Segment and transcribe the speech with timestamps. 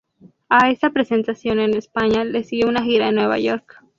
[0.49, 3.77] A esta presentación en España le siguió una gira en Nueva York.